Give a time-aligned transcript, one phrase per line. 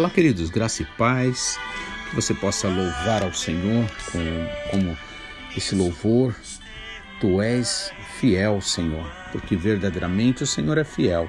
[0.00, 1.58] Olá, queridos, graça e paz,
[2.08, 4.96] que você possa louvar ao Senhor com,
[5.54, 6.34] esse louvor.
[7.20, 11.28] Tu és fiel, Senhor, porque verdadeiramente o Senhor é fiel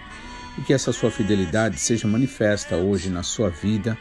[0.58, 3.98] e que essa sua fidelidade seja manifesta hoje na sua vida,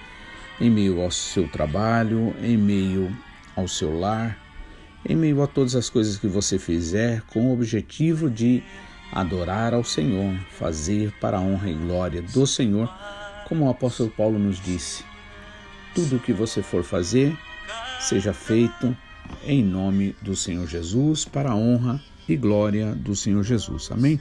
[0.61, 3.11] em meio ao seu trabalho, em meio
[3.57, 4.39] ao seu lar,
[5.05, 8.63] em meio a todas as coisas que você fizer, com o objetivo de
[9.11, 12.89] adorar ao Senhor, fazer para a honra e glória do Senhor
[13.51, 15.03] como o apóstolo Paulo nos disse,
[15.93, 17.37] tudo o que você for fazer,
[17.99, 18.97] seja feito
[19.45, 23.91] em nome do Senhor Jesus, para a honra e glória do Senhor Jesus.
[23.91, 24.21] Amém?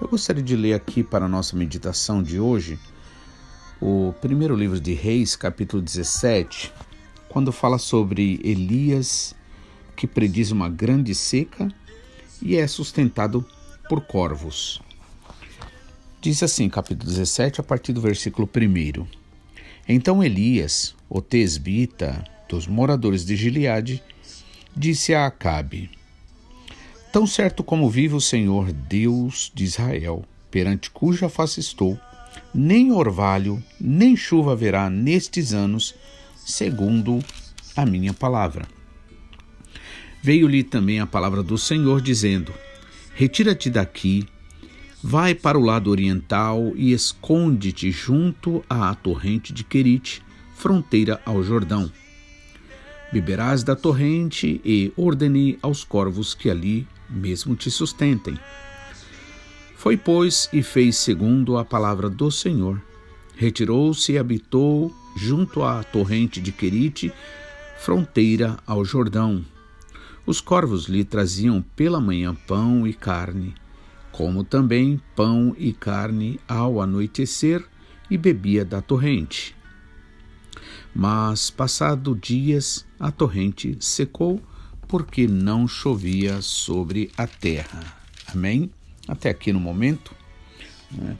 [0.00, 2.78] Eu gostaria de ler aqui para a nossa meditação de hoje
[3.80, 6.72] o primeiro livro de Reis, capítulo 17,
[7.28, 9.34] quando fala sobre Elias
[9.96, 11.66] que prediz uma grande seca
[12.40, 13.44] e é sustentado
[13.88, 14.80] por corvos.
[16.20, 19.06] Diz assim, capítulo 17, a partir do versículo 1.
[19.88, 24.02] Então Elias, o tesbita dos moradores de Gileade,
[24.74, 25.90] disse a Acabe:
[27.12, 31.98] Tão certo como vive o Senhor Deus de Israel, perante cuja face estou,
[32.52, 35.94] nem orvalho, nem chuva haverá nestes anos,
[36.34, 37.22] segundo
[37.76, 38.66] a minha palavra.
[40.22, 42.52] Veio-lhe também a palavra do Senhor, dizendo:
[43.14, 44.26] Retira-te daqui,
[45.02, 50.22] Vai para o lado oriental e esconde-te junto à torrente de Querite,
[50.54, 51.92] fronteira ao Jordão.
[53.12, 58.38] Beberás da torrente e ordenei aos corvos que ali mesmo te sustentem.
[59.76, 62.82] Foi, pois, e fez segundo a palavra do Senhor.
[63.36, 67.12] Retirou-se e habitou junto à torrente de Querite,
[67.78, 69.44] fronteira ao Jordão.
[70.24, 73.54] Os corvos lhe traziam pela manhã pão e carne
[74.16, 77.62] como também pão e carne ao anoitecer,
[78.10, 79.54] e bebia da torrente.
[80.94, 84.40] Mas, passado dias, a torrente secou,
[84.88, 87.80] porque não chovia sobre a terra.
[88.28, 88.70] Amém?
[89.06, 90.14] Até aqui no momento.
[90.90, 91.14] Né?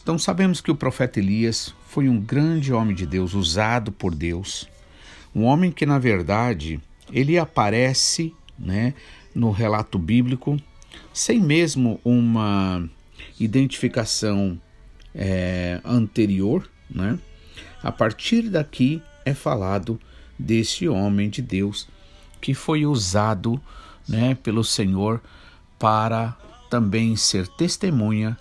[0.00, 4.68] Então, sabemos que o profeta Elias foi um grande homem de Deus, usado por Deus.
[5.34, 8.94] Um homem que, na verdade, ele aparece né,
[9.34, 10.56] no relato bíblico
[11.12, 12.88] sem mesmo uma
[13.38, 14.60] identificação
[15.14, 17.18] é, anterior, né?
[17.82, 20.00] A partir daqui é falado
[20.38, 21.88] desse homem de Deus
[22.40, 23.60] que foi usado,
[24.08, 25.20] né, pelo Senhor
[25.78, 26.36] para
[26.70, 28.36] também ser testemunha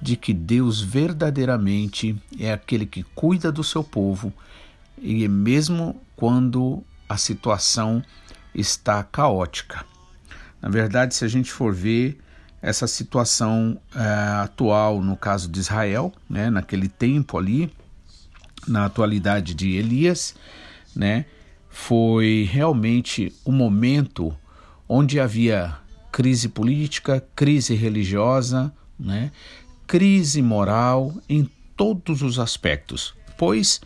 [0.00, 4.32] de que Deus verdadeiramente é aquele que cuida do seu povo
[4.98, 8.02] e mesmo quando a situação
[8.54, 9.84] está caótica.
[10.64, 12.16] Na verdade, se a gente for ver
[12.62, 14.00] essa situação é,
[14.42, 17.70] atual no caso de Israel, né, naquele tempo ali,
[18.66, 20.34] na atualidade de Elias,
[20.96, 21.26] né,
[21.68, 24.34] foi realmente um momento
[24.88, 25.76] onde havia
[26.10, 29.32] crise política, crise religiosa, né,
[29.86, 31.46] crise moral em
[31.76, 33.82] todos os aspectos, pois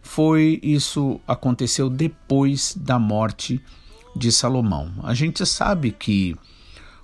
[0.00, 3.83] foi isso aconteceu depois da morte de
[4.30, 4.92] Salomão.
[5.02, 6.36] A gente sabe que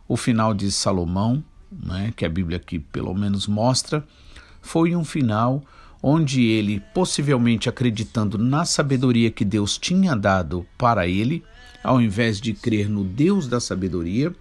[0.08, 4.04] o final de Salomão, né, que a Bíblia aqui pelo menos mostra,
[4.60, 5.62] foi um final
[6.02, 11.44] onde ele, possivelmente acreditando na sabedoria que Deus tinha dado para ele,
[11.82, 14.34] ao invés de crer no Deus da sabedoria,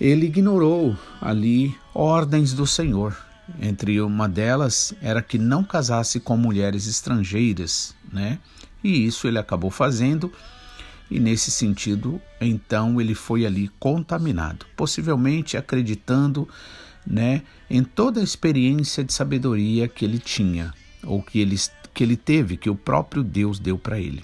[0.00, 3.16] ele ignorou ali ordens do Senhor.
[3.60, 8.38] Entre uma delas era que não casasse com mulheres estrangeiras, né?
[8.82, 10.32] E isso ele acabou fazendo
[11.10, 16.48] e nesse sentido, então ele foi ali contaminado, possivelmente acreditando,
[17.06, 21.56] né, em toda a experiência de sabedoria que ele tinha ou que ele
[21.94, 24.22] que ele teve, que o próprio Deus deu para ele.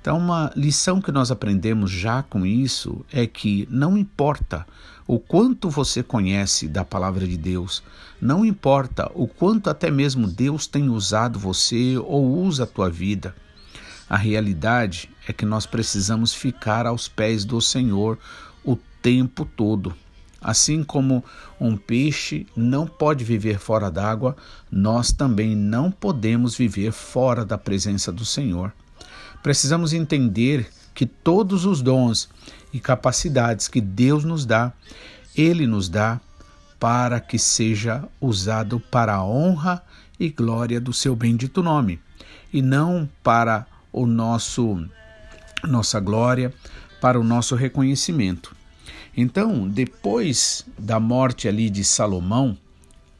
[0.00, 4.64] Então, uma lição que nós aprendemos já com isso é que não importa
[5.04, 7.82] o quanto você conhece da palavra de Deus,
[8.20, 13.34] não importa o quanto até mesmo Deus tem usado você ou usa a tua vida,
[14.08, 18.18] a realidade é que nós precisamos ficar aos pés do Senhor
[18.64, 19.94] o tempo todo.
[20.40, 21.24] Assim como
[21.60, 24.36] um peixe não pode viver fora d'água,
[24.70, 28.72] nós também não podemos viver fora da presença do Senhor.
[29.42, 32.28] Precisamos entender que todos os dons
[32.72, 34.72] e capacidades que Deus nos dá,
[35.36, 36.20] Ele nos dá
[36.78, 39.82] para que seja usado para a honra
[40.18, 41.98] e glória do seu bendito nome,
[42.52, 44.86] e não para o nosso
[45.64, 46.52] nossa glória,
[47.00, 48.54] para o nosso reconhecimento.
[49.16, 52.56] Então, depois da morte ali de Salomão,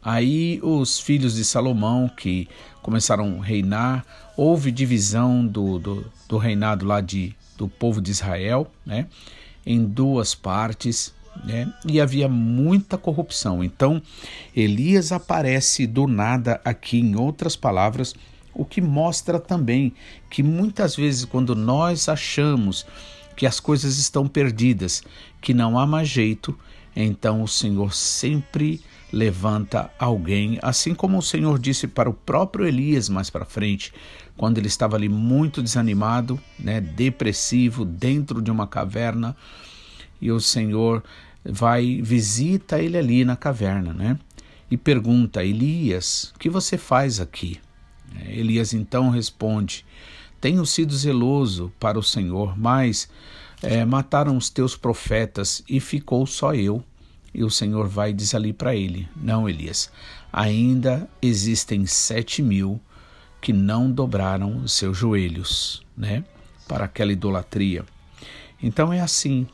[0.06, 2.48] Aí os filhos de Salomão que
[2.80, 4.06] começaram a reinar,
[4.36, 9.08] houve divisão do, do, do reinado lá de, do povo de Israel, né?
[9.66, 11.12] Em duas partes,
[11.44, 11.74] né?
[11.84, 13.64] E havia muita corrupção.
[13.64, 14.00] Então,
[14.54, 18.14] Elias aparece do nada aqui, em outras palavras,
[18.56, 19.92] o que mostra também
[20.30, 22.86] que muitas vezes, quando nós achamos
[23.36, 25.02] que as coisas estão perdidas,
[25.40, 26.58] que não há mais jeito,
[26.94, 28.80] então o Senhor sempre
[29.12, 33.92] levanta alguém, assim como o Senhor disse para o próprio Elias mais para frente,
[34.36, 39.36] quando ele estava ali muito desanimado, né, depressivo, dentro de uma caverna,
[40.20, 41.04] e o Senhor
[41.44, 44.18] vai visita ele ali na caverna, né?
[44.70, 47.60] E pergunta: Elias, o que você faz aqui?
[48.28, 49.84] Elias então responde:
[50.40, 53.08] Tenho sido zeloso para o Senhor, mas
[53.62, 56.82] é, mataram os teus profetas e ficou só eu.
[57.34, 59.90] E o Senhor vai e diz ali para ele: Não, Elias,
[60.32, 62.80] ainda existem sete mil
[63.40, 66.24] que não dobraram os seus joelhos, né?
[66.66, 67.84] Para aquela idolatria.
[68.62, 69.46] Então é assim,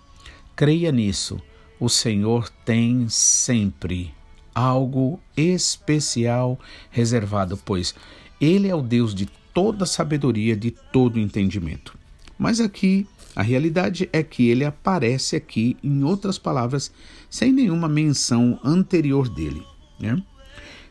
[0.54, 1.40] creia nisso.
[1.78, 4.14] O Senhor tem sempre
[4.54, 6.58] algo especial
[6.90, 7.94] reservado, pois
[8.42, 11.96] Ele é o Deus de toda sabedoria, de todo entendimento.
[12.36, 13.06] Mas aqui
[13.36, 16.92] a realidade é que ele aparece aqui, em outras palavras,
[17.30, 19.62] sem nenhuma menção anterior dele.
[20.00, 20.20] Né?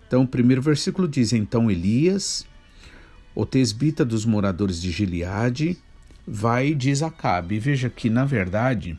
[0.07, 2.45] Então, o primeiro versículo diz: Então Elias,
[3.35, 5.77] o tesbita dos moradores de Gileade,
[6.25, 7.59] vai e diz a Acabe.
[7.59, 8.97] Veja que, na verdade,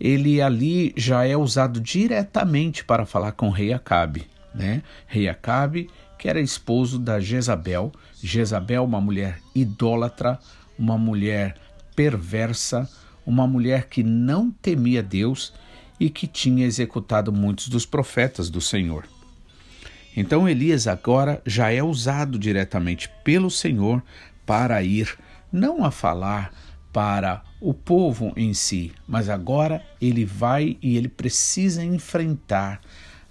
[0.00, 4.26] ele ali já é usado diretamente para falar com o rei Acabe.
[4.54, 4.82] Né?
[5.06, 5.90] Rei Acabe,
[6.22, 7.90] que era esposo da Jezabel.
[8.22, 10.38] Jezabel, uma mulher idólatra,
[10.78, 11.56] uma mulher
[11.96, 12.88] perversa,
[13.26, 15.52] uma mulher que não temia Deus
[15.98, 19.04] e que tinha executado muitos dos profetas do Senhor.
[20.16, 24.00] Então Elias agora já é usado diretamente pelo Senhor
[24.46, 25.18] para ir
[25.50, 26.52] não a falar
[26.92, 32.80] para o povo em si, mas agora ele vai e ele precisa enfrentar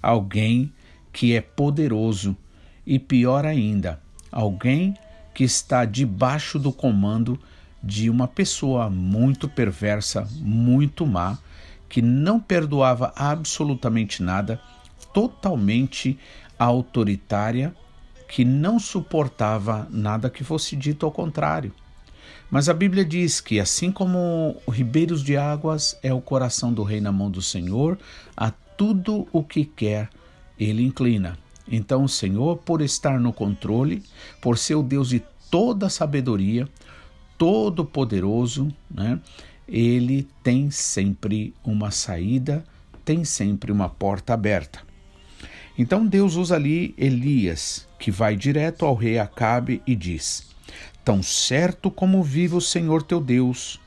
[0.02, 0.74] alguém
[1.14, 2.36] que é poderoso
[2.86, 4.00] e pior ainda,
[4.32, 4.96] alguém
[5.34, 7.40] que está debaixo do comando
[7.84, 11.38] de uma pessoa muito perversa, muito má,
[11.90, 14.62] que não perdoava absolutamente nada,
[15.14, 16.18] totalmente
[16.58, 17.76] autoritária,
[18.28, 21.74] que não suportava nada que fosse dito ao contrário.
[22.50, 27.02] Mas a Bíblia diz que, assim como ribeiros de águas é o coração do rei
[27.02, 27.98] na mão do Senhor,
[28.36, 30.10] a tudo o que quer,
[30.60, 31.38] ele inclina.
[31.72, 34.04] Então, o Senhor, por estar no controle,
[34.42, 36.68] por ser o Deus de toda sabedoria,
[37.38, 39.20] todo-poderoso, né?
[39.68, 42.64] ele tem sempre uma saída,
[43.06, 44.80] tem sempre uma porta aberta.
[45.78, 50.50] Então Deus usa ali Elias, que vai direto ao rei Acabe e diz:
[51.04, 53.80] Tão certo como vive o Senhor teu Deus,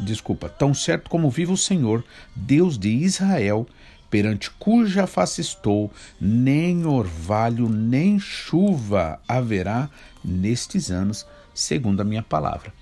[0.00, 2.02] desculpa, tão certo como vive o Senhor,
[2.34, 3.66] Deus de Israel,
[4.10, 5.90] perante cuja face estou,
[6.20, 9.88] nem orvalho nem chuva haverá
[10.24, 11.24] nestes anos,
[11.54, 12.72] segundo a minha palavra.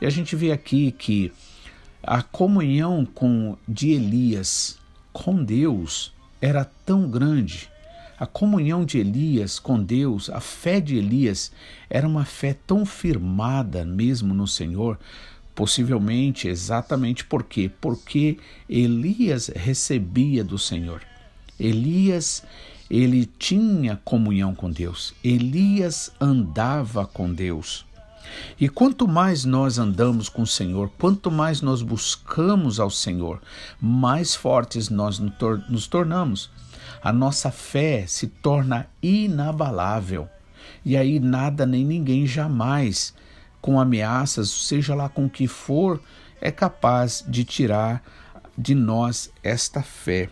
[0.00, 1.32] E a gente vê aqui que
[2.02, 4.78] a comunhão com, de Elias
[5.12, 7.68] com Deus era tão grande.
[8.18, 11.52] A comunhão de Elias com Deus, a fé de Elias,
[11.90, 14.98] era uma fé tão firmada mesmo no Senhor,
[15.56, 17.70] possivelmente exatamente por quê?
[17.80, 21.00] Porque Elias recebia do Senhor.
[21.58, 22.44] Elias,
[22.90, 25.14] ele tinha comunhão com Deus.
[25.24, 27.86] Elias andava com Deus.
[28.60, 33.40] E quanto mais nós andamos com o Senhor, quanto mais nós buscamos ao Senhor,
[33.80, 36.50] mais fortes nós nos tornamos.
[37.02, 40.28] A nossa fé se torna inabalável.
[40.84, 43.14] E aí nada nem ninguém jamais,
[43.66, 46.00] com ameaças, seja lá com que for,
[46.40, 48.00] é capaz de tirar
[48.56, 50.30] de nós esta fé.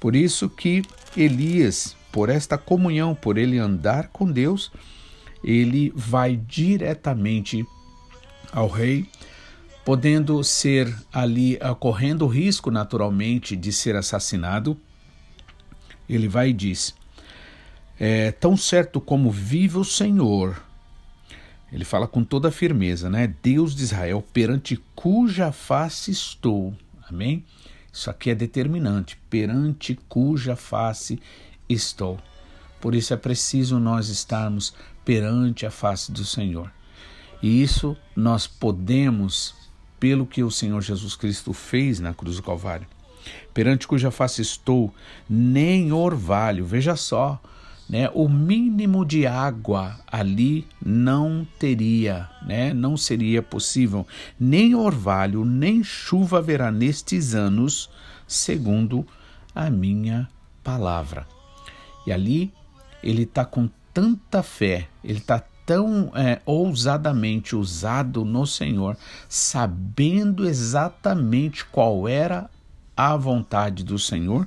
[0.00, 0.80] Por isso que
[1.14, 4.72] Elias, por esta comunhão, por ele andar com Deus,
[5.44, 7.66] ele vai diretamente
[8.50, 9.06] ao rei,
[9.84, 14.74] podendo ser ali, correndo o risco naturalmente de ser assassinado.
[16.08, 16.94] Ele vai e diz:
[18.00, 20.64] é, Tão certo como vive o Senhor,
[21.74, 23.34] ele fala com toda firmeza, né?
[23.42, 26.72] Deus de Israel, perante cuja face estou.
[27.10, 27.44] Amém?
[27.92, 29.18] Isso aqui é determinante.
[29.28, 31.20] Perante cuja face
[31.68, 32.20] estou.
[32.80, 34.72] Por isso é preciso nós estarmos
[35.04, 36.70] perante a face do Senhor.
[37.42, 39.56] E isso nós podemos,
[39.98, 42.86] pelo que o Senhor Jesus Cristo fez na cruz do Calvário.
[43.52, 44.94] perante cuja face estou,
[45.28, 46.64] nem orvalho.
[46.64, 47.42] Veja só,
[47.88, 48.10] né?
[48.14, 52.72] O mínimo de água ali não teria, né?
[52.72, 54.06] Não seria possível.
[54.38, 57.90] Nem orvalho, nem chuva haverá nestes anos,
[58.26, 59.06] segundo
[59.54, 60.28] a minha
[60.62, 61.26] palavra.
[62.06, 62.52] E ali
[63.02, 68.96] ele está com tanta fé, ele está tão é, ousadamente usado no Senhor,
[69.28, 72.50] sabendo exatamente qual era
[72.96, 74.46] a vontade do Senhor,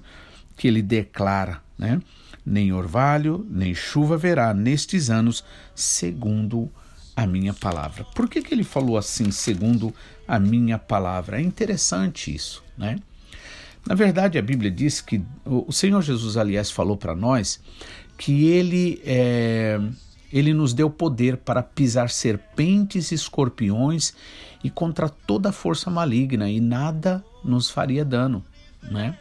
[0.56, 2.02] que ele declara, né?
[2.50, 5.44] Nem orvalho, nem chuva haverá nestes anos,
[5.76, 6.72] segundo
[7.14, 8.06] a minha palavra.
[8.16, 9.94] Por que, que ele falou assim, segundo
[10.26, 11.40] a minha palavra?
[11.40, 12.96] É interessante isso, né?
[13.86, 17.60] Na verdade, a Bíblia diz que o Senhor Jesus, aliás, falou para nós
[18.18, 19.80] que ele é,
[20.32, 24.14] ele nos deu poder para pisar serpentes e escorpiões
[24.64, 28.44] e contra toda força maligna e nada nos faria dano,
[28.84, 29.18] né?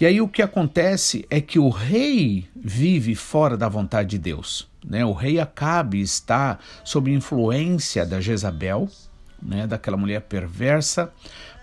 [0.00, 4.68] E aí o que acontece é que o rei vive fora da vontade de Deus,
[4.84, 5.04] né?
[5.04, 8.88] O rei Acabe está sob influência da Jezabel,
[9.40, 11.12] né, daquela mulher perversa,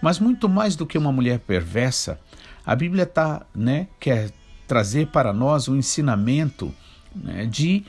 [0.01, 2.19] mas muito mais do que uma mulher perversa,
[2.65, 4.29] a Bíblia tá, né, quer
[4.67, 6.73] trazer para nós o um ensinamento
[7.15, 7.83] né, de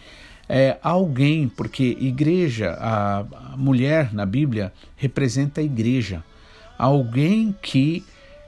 [0.49, 3.25] é, alguém, porque igreja, a,
[3.57, 6.25] mulher na Bíblia representa a igreja,
[6.79, 8.05] alguém que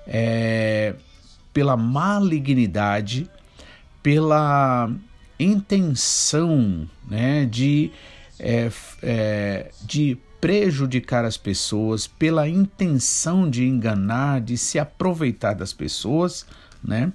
[0.06, 0.94] é,
[1.54, 3.30] pela malignidade,
[4.02, 4.90] pela
[5.38, 7.90] intenção né, de,
[8.38, 8.70] é,
[9.02, 16.44] é, de prejudicar as pessoas, pela intenção de enganar, de se aproveitar das pessoas,
[16.82, 17.10] né?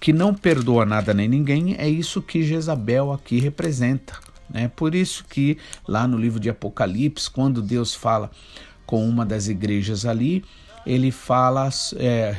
[0.00, 4.18] que não perdoa nada nem ninguém, é isso que Jezabel aqui representa.
[4.50, 4.68] Né?
[4.74, 8.30] Por isso que lá no livro de Apocalipse, quando Deus fala
[8.84, 10.44] com uma das igrejas ali,
[10.84, 12.34] ele fala é,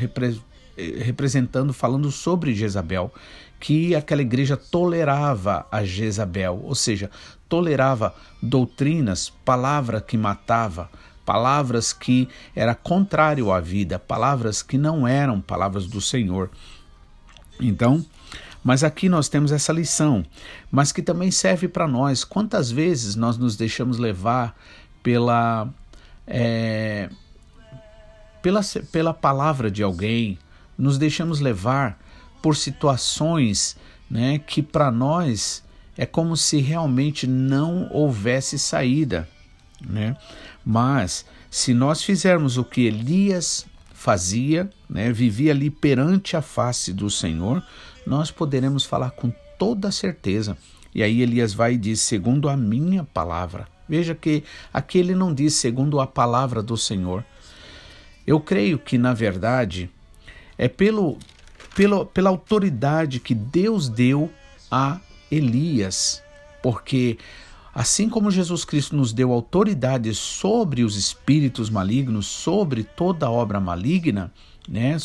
[0.77, 3.11] representando, falando sobre Jezabel,
[3.59, 7.09] que aquela igreja tolerava a Jezabel, ou seja,
[7.49, 10.89] tolerava doutrinas, palavra que matava,
[11.25, 16.49] palavras que era contrário à vida, palavras que não eram palavras do Senhor.
[17.59, 18.05] Então,
[18.63, 20.25] mas aqui nós temos essa lição,
[20.69, 22.23] mas que também serve para nós.
[22.23, 24.55] Quantas vezes nós nos deixamos levar
[25.01, 25.69] pela,
[26.27, 27.09] é,
[28.41, 30.37] pela, pela palavra de alguém,
[30.77, 31.99] nos deixamos levar
[32.41, 33.75] por situações
[34.09, 35.63] né, que para nós
[35.97, 39.27] é como se realmente não houvesse saída.
[39.81, 40.15] Né?
[40.63, 47.09] Mas se nós fizermos o que Elias fazia, né, vivia ali perante a face do
[47.09, 47.63] Senhor,
[48.05, 50.57] nós poderemos falar com toda certeza.
[50.93, 53.67] E aí Elias vai e diz: segundo a minha palavra.
[53.89, 54.43] Veja que
[54.73, 57.23] aqui ele não diz segundo a palavra do Senhor.
[58.25, 59.89] Eu creio que, na verdade,
[60.57, 61.17] é pelo,
[61.75, 64.31] pelo, pela autoridade que Deus deu
[64.71, 64.99] a
[65.31, 66.23] Elias,
[66.61, 67.17] porque
[67.77, 74.33] Assim como Jesus Cristo nos deu autoridade sobre os espíritos malignos, sobre toda obra maligna,
[74.67, 74.97] né?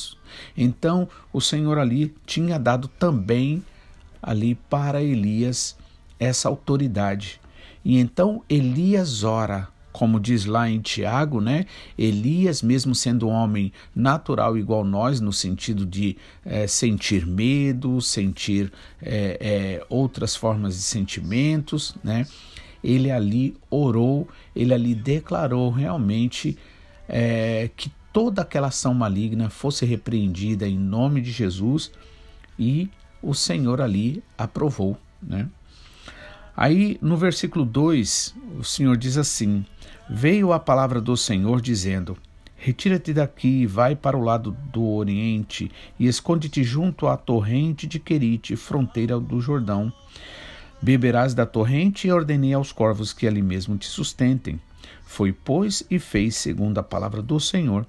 [0.56, 3.62] Então o Senhor ali tinha dado também
[4.23, 5.76] ali para Elias
[6.18, 7.38] essa autoridade.
[7.85, 11.67] E então Elias ora, como diz lá em Tiago, né?
[11.97, 19.39] Elias, mesmo sendo homem natural igual nós, no sentido de é, sentir medo, sentir é,
[19.41, 22.27] é, outras formas de sentimentos, né?
[22.83, 26.59] ele ali orou, ele ali declarou realmente
[27.77, 31.93] que toda aquela ação maligna fosse repreendida em nome de Jesus
[32.59, 32.91] e
[33.23, 35.49] o Senhor ali aprovou, né?
[36.57, 39.65] Aí no versículo 2, o Senhor diz assim:
[40.11, 42.16] Veio a palavra do Senhor dizendo:
[42.56, 47.99] Retira-te daqui e vai para o lado do oriente e esconde-te junto à torrente de
[47.99, 49.92] Querite, fronteira do Jordão.
[50.80, 54.61] Beberás da torrente e ordenei aos corvos que ali mesmo te sustentem.
[55.04, 57.87] Foi, pois, e fez segundo a palavra do Senhor.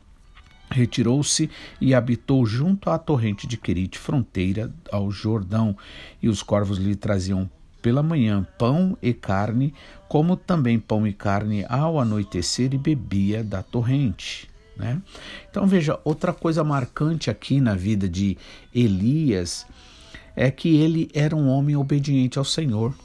[0.70, 1.50] Retirou-se
[1.82, 5.75] e habitou junto à torrente de Querite, fronteira ao Jordão,
[6.22, 7.50] e os corvos lhe traziam
[7.84, 9.74] pela manhã pão e carne,
[10.08, 14.50] como também pão e carne ao anoitecer, e bebia da torrente.
[14.75, 15.00] Né?
[15.52, 18.38] Então veja, outra coisa marcante aqui na vida de
[18.74, 19.68] Elias
[20.36, 22.96] é que ele era um homem obediente ao Senhor.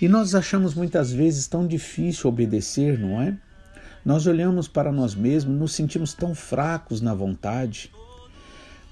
[0.00, 3.34] E nós achamos muitas vezes tão difícil obedecer, não é?
[4.04, 7.90] Nós olhamos para nós mesmos, nos sentimos tão fracos na vontade.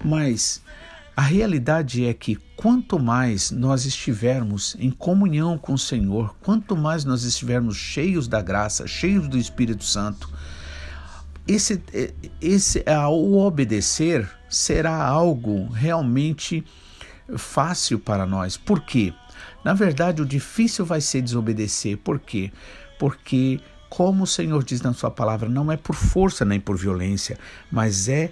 [0.03, 0.61] Mas
[1.15, 7.05] a realidade é que quanto mais nós estivermos em comunhão com o Senhor, quanto mais
[7.05, 10.29] nós estivermos cheios da graça, cheios do Espírito Santo,
[11.47, 11.81] esse,
[12.41, 16.63] esse o obedecer será algo realmente
[17.37, 18.57] fácil para nós.
[18.57, 19.13] Por quê?
[19.63, 21.97] Na verdade, o difícil vai ser desobedecer.
[21.97, 22.51] Por quê?
[22.97, 27.37] Porque, como o Senhor diz na Sua palavra, não é por força nem por violência,
[27.71, 28.31] mas é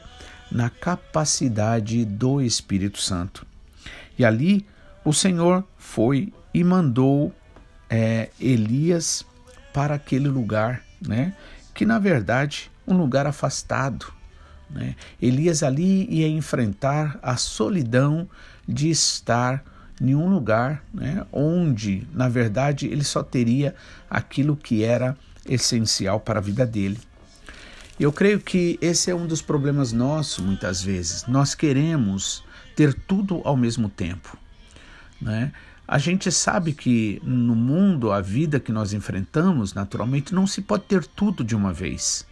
[0.51, 3.46] na capacidade do Espírito Santo.
[4.20, 4.65] E ali
[5.05, 7.34] o Senhor foi e mandou
[7.89, 9.25] é, Elias
[9.74, 11.34] para aquele lugar, né?
[11.74, 14.12] Que na verdade um lugar afastado.
[14.70, 14.96] Né?
[15.22, 18.27] Elias ali ia enfrentar a solidão
[18.67, 19.63] de estar
[20.00, 23.75] em um lugar né, onde, na verdade, ele só teria
[24.10, 25.15] aquilo que era
[25.48, 26.98] essencial para a vida dele.
[28.01, 31.27] Eu creio que esse é um dos problemas nossos, muitas vezes.
[31.27, 32.43] Nós queremos
[32.75, 34.36] ter tudo ao mesmo tempo.
[35.22, 35.53] Né?
[35.88, 40.86] A gente sabe que no mundo, a vida que nós enfrentamos, naturalmente, não se pode
[40.86, 42.25] ter tudo de uma vez.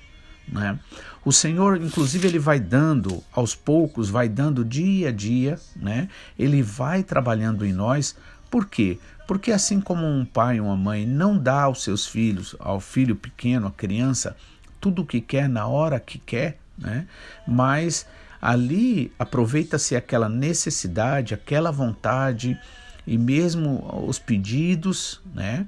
[0.48, 0.80] Né?
[1.24, 6.10] O Senhor, inclusive, ele vai dando aos poucos, vai dando dia a dia, né?
[6.36, 8.16] Ele vai trabalhando em nós.
[8.50, 8.98] Por quê?
[9.28, 13.68] Porque assim como um pai, uma mãe não dá aos seus filhos, ao filho pequeno,
[13.68, 14.36] à criança,
[14.80, 17.08] tudo o que quer na hora que quer, né?
[17.48, 18.06] Mas
[18.42, 22.60] ali aproveita-se aquela necessidade, aquela vontade
[23.06, 25.68] e mesmo os pedidos, né?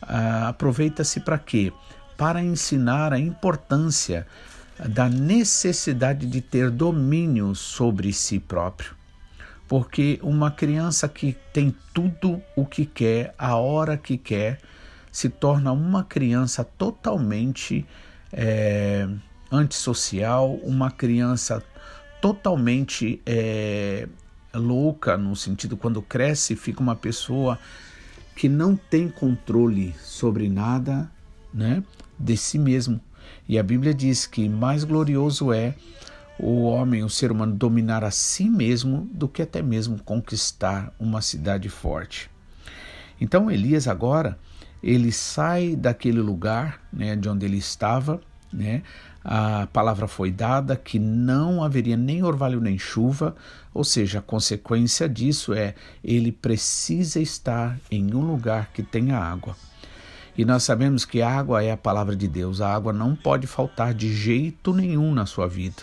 [0.00, 1.72] Ah, aproveita-se para quê?
[2.22, 4.26] para ensinar a importância
[4.88, 8.94] da necessidade de ter domínio sobre si próprio.
[9.66, 14.60] Porque uma criança que tem tudo o que quer, a hora que quer,
[15.10, 17.84] se torna uma criança totalmente
[18.32, 19.08] é,
[19.50, 21.62] antissocial, uma criança
[22.20, 24.08] totalmente é,
[24.54, 27.58] louca, no sentido quando cresce, fica uma pessoa
[28.34, 31.10] que não tem controle sobre nada,
[31.52, 31.82] né?
[32.18, 33.00] de si mesmo.
[33.48, 35.74] E a Bíblia diz que mais glorioso é
[36.38, 41.20] o homem, o ser humano, dominar a si mesmo do que até mesmo conquistar uma
[41.20, 42.30] cidade forte.
[43.20, 44.38] Então Elias agora
[44.82, 48.20] ele sai daquele lugar, né, de onde ele estava,
[48.52, 48.82] né?
[49.24, 53.36] A palavra foi dada que não haveria nem orvalho nem chuva,
[53.72, 59.56] ou seja, a consequência disso é ele precisa estar em um lugar que tenha água.
[60.36, 62.60] E nós sabemos que a água é a palavra de Deus.
[62.60, 65.82] A água não pode faltar de jeito nenhum na sua vida.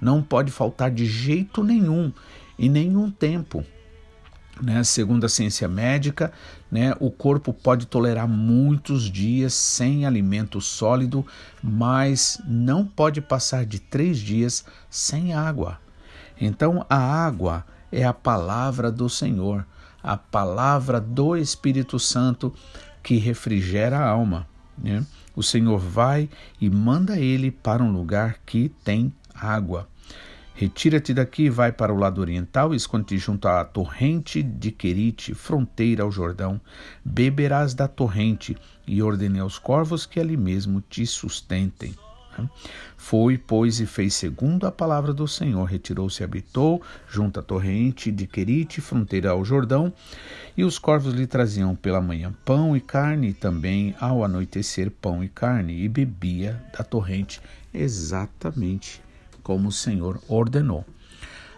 [0.00, 2.12] Não pode faltar de jeito nenhum,
[2.58, 3.64] em nenhum tempo.
[4.60, 4.84] Né?
[4.84, 6.32] Segundo a ciência médica,
[6.70, 11.26] né, o corpo pode tolerar muitos dias sem alimento sólido,
[11.62, 15.78] mas não pode passar de três dias sem água.
[16.40, 19.66] Então, a água é a palavra do Senhor,
[20.02, 22.52] a palavra do Espírito Santo
[23.02, 24.46] que refrigera a alma.
[24.76, 25.04] Né?
[25.34, 26.28] O Senhor vai
[26.60, 29.88] e manda ele para um lugar que tem água.
[30.62, 36.12] Retira-te daqui, vai para o lado oriental, esconde-te junto à torrente de Querite, fronteira ao
[36.12, 36.60] Jordão.
[37.04, 41.92] Beberás da torrente, e ordenei aos corvos que ali mesmo te sustentem.
[42.96, 45.64] Foi, pois, e fez segundo a palavra do Senhor.
[45.64, 49.92] Retirou-se e habitou junto à torrente de Querite, fronteira ao Jordão.
[50.56, 55.24] E os corvos lhe traziam pela manhã pão e carne, e também ao anoitecer pão
[55.24, 57.40] e carne, e bebia da torrente,
[57.74, 59.02] exatamente
[59.42, 60.84] como o Senhor ordenou.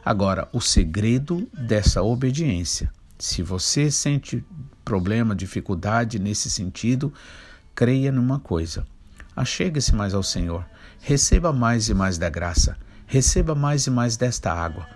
[0.04, 2.90] Agora, o segredo dessa obediência.
[3.18, 4.44] Se você sente
[4.84, 7.12] problema, dificuldade nesse sentido,
[7.74, 8.86] creia numa coisa
[9.36, 10.64] Achegue-se mais ao Senhor.
[11.00, 12.76] Receba mais e mais da graça.
[13.06, 14.86] Receba mais e mais desta água.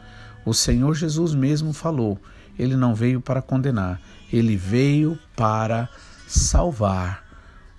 [0.45, 2.21] O Senhor Jesus mesmo falou:
[2.59, 4.01] Ele não veio para condenar,
[4.33, 5.89] ele veio para
[6.27, 7.25] salvar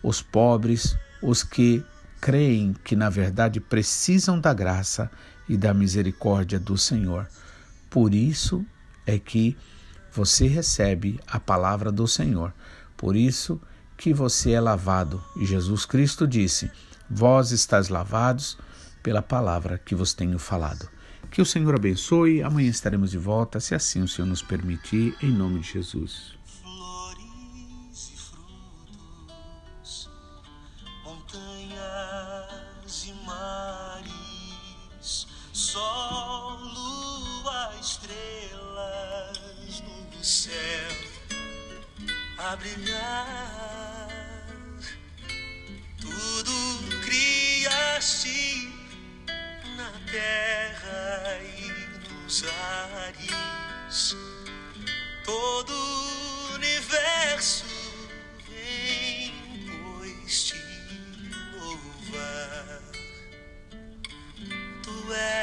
[0.04, 1.84] os pobres, os que
[2.22, 5.10] creem que na verdade precisam da graça
[5.48, 7.28] e da misericórdia do Senhor.
[7.90, 8.66] Por isso
[9.06, 9.58] é que
[10.12, 12.54] você recebe a palavra do Senhor.
[12.96, 13.60] Por isso
[13.98, 15.24] que você é lavado.
[15.38, 16.72] E Jesus Cristo disse:
[17.10, 18.58] Vós estáis lavados
[19.02, 20.90] pela palavra que vos tenho falado.
[21.32, 22.42] Que o Senhor abençoe.
[22.44, 26.38] Amanhã estaremos de volta, se assim o Senhor nos permitir, em nome de Jesus.
[65.10, 65.39] away.